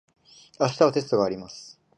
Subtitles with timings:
[0.59, 1.79] 明日はテストがあります。